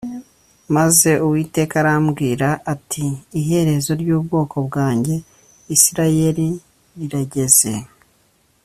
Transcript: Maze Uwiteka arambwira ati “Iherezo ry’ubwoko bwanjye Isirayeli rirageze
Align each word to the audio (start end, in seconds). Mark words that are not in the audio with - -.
Maze 0.75 1.09
Uwiteka 1.25 1.75
arambwira 1.81 2.47
ati 2.73 3.05
“Iherezo 3.41 3.91
ry’ubwoko 4.01 4.55
bwanjye 4.67 5.15
Isirayeli 5.75 6.47
rirageze 6.97 7.73